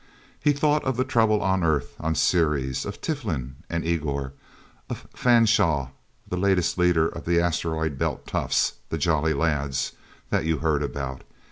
He 0.39 0.51
thought 0.51 0.83
of 0.83 0.97
the 0.97 1.03
trouble 1.03 1.43
on 1.43 1.63
Earth, 1.63 1.93
of 1.99 2.17
Ceres, 2.17 2.87
of 2.87 3.01
Tiflin 3.01 3.57
and 3.69 3.85
Igor, 3.85 4.33
of 4.89 5.05
Fanshaw, 5.13 5.91
the 6.27 6.37
latest 6.37 6.75
leader 6.79 7.07
of 7.07 7.23
the 7.25 7.39
Asteroid 7.39 7.99
Belt 7.99 8.25
toughs 8.25 8.73
the 8.89 8.97
Jolly 8.97 9.35
Lads 9.35 9.91
that 10.31 10.43
you 10.45 10.57
heard 10.57 10.81
about. 10.81 11.21